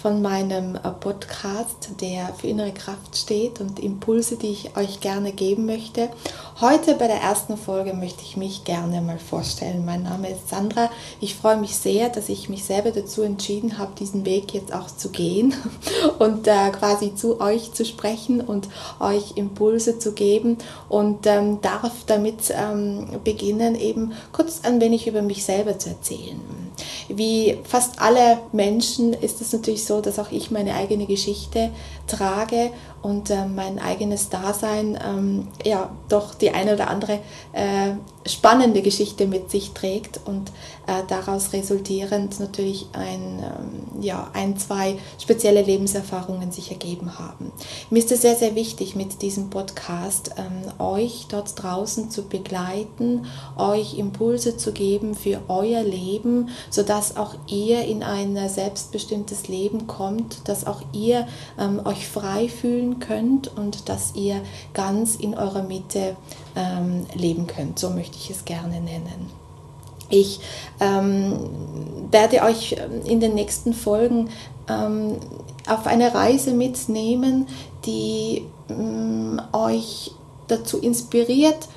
[0.00, 5.32] von meinem äh, Podcast, der für innere Kraft steht und Impulse, die ich euch gerne
[5.32, 6.10] geben möchte.
[6.60, 9.84] Heute bei der ersten Folge möchte ich mich gerne mal vorstellen.
[9.84, 10.90] Mein Name ist Sandra.
[11.20, 14.86] Ich freue mich sehr, dass ich mich selber dazu entschieden habe, diesen Weg jetzt auch
[14.86, 15.54] zu gehen
[16.18, 18.68] und äh, quasi zu euch zu sprechen und
[19.00, 25.22] euch Impulse zu geben und ähm, darf damit ähm, beginnen, eben kurz ein wenig über
[25.22, 26.65] mich selber zu erzählen.
[27.08, 31.70] Wie fast alle Menschen ist es natürlich so, dass auch ich meine eigene Geschichte
[32.06, 32.70] trage
[33.06, 37.20] und äh, mein eigenes Dasein ähm, ja doch die eine oder andere
[37.52, 37.92] äh,
[38.28, 40.50] spannende Geschichte mit sich trägt und
[40.88, 47.52] äh, daraus resultierend natürlich ein, ähm, ja, ein, zwei spezielle Lebenserfahrungen sich ergeben haben.
[47.90, 53.26] Mir ist es sehr, sehr wichtig, mit diesem Podcast ähm, euch dort draußen zu begleiten,
[53.56, 60.48] euch Impulse zu geben für euer Leben, sodass auch ihr in ein selbstbestimmtes Leben kommt,
[60.48, 61.28] dass auch ihr
[61.60, 64.40] ähm, euch frei fühlen könnt und dass ihr
[64.74, 66.16] ganz in eurer Mitte
[66.54, 67.78] ähm, leben könnt.
[67.78, 69.30] So möchte ich es gerne nennen.
[70.08, 70.40] Ich
[70.80, 71.38] ähm,
[72.10, 74.28] werde euch ähm, in den nächsten Folgen
[74.68, 75.16] ähm,
[75.68, 77.48] auf eine Reise mitnehmen,
[77.84, 80.12] die ähm, euch
[80.48, 81.68] dazu inspiriert,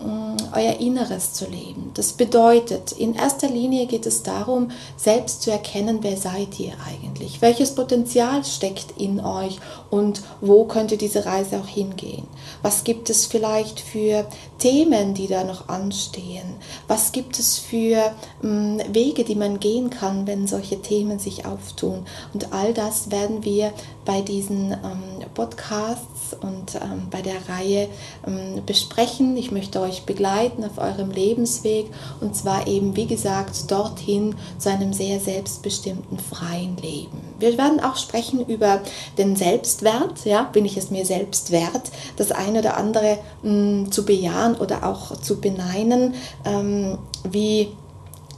[0.00, 1.90] euer Inneres zu leben.
[1.94, 7.42] Das bedeutet, in erster Linie geht es darum, selbst zu erkennen, wer seid ihr eigentlich?
[7.42, 9.58] Welches Potenzial steckt in euch
[9.90, 12.26] und wo könnte diese Reise auch hingehen?
[12.62, 14.26] Was gibt es vielleicht für
[14.58, 16.56] Themen, die da noch anstehen?
[16.88, 18.12] Was gibt es für
[18.42, 22.06] ähm, Wege, die man gehen kann, wenn solche Themen sich auftun?
[22.34, 23.72] Und all das werden wir
[24.04, 27.88] bei diesen ähm, Podcasts und ähm, bei der Reihe
[28.26, 29.36] ähm, besprechen.
[29.36, 31.86] Ich möchte euch begleiten auf eurem Lebensweg
[32.20, 37.20] und zwar eben, wie gesagt, dorthin zu einem sehr selbstbestimmten, freien Leben.
[37.38, 38.80] Wir werden auch sprechen über
[39.18, 40.24] den Selbstwert.
[40.24, 44.56] Ja, bin ich es mir selbst wert, das eine oder andere mh, mm, zu bejahen
[44.56, 46.14] oder auch zu beneinen?
[46.44, 46.98] Ähm,
[47.30, 47.68] wie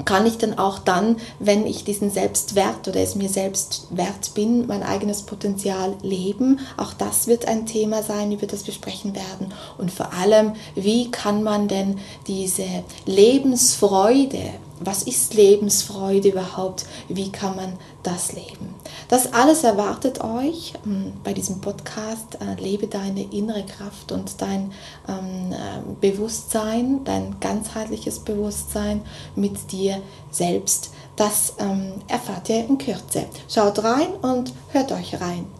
[0.05, 4.67] kann ich dann auch dann, wenn ich diesen Selbstwert oder es mir selbst wert bin,
[4.67, 6.61] mein eigenes Potenzial leben.
[6.77, 9.53] Auch das wird ein Thema sein, über das wir sprechen werden.
[9.77, 12.67] Und vor allem, wie kann man denn diese
[13.07, 16.87] Lebensfreude, was ist Lebensfreude überhaupt?
[17.09, 17.73] Wie kann man
[18.03, 18.75] das leben?
[19.09, 22.39] Das alles erwartet euch ähm, bei diesem Podcast.
[22.41, 24.73] Äh, lebe deine innere Kraft und dein
[25.09, 25.57] ähm, äh,
[26.01, 29.03] Bewusstsein, dein ganzheitliches Bewusstsein
[29.35, 30.01] mit dir
[30.31, 30.91] selbst.
[31.17, 33.27] Das ähm, erfahrt ihr in Kürze.
[33.49, 35.58] Schaut rein und hört euch rein.